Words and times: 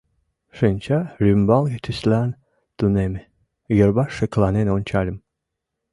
Шинча 0.57 0.99
рӱмбалге 1.23 1.77
тӱслан 1.85 2.29
тунеме, 2.77 3.21
йырваш 3.77 4.11
шекланен 4.17 4.67
ончальым. 4.75 5.17